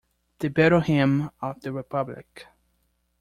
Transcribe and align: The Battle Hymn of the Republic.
The 0.39 0.49
Battle 0.49 0.79
Hymn 0.79 1.29
of 1.43 1.61
the 1.61 1.71
Republic. 1.71 2.47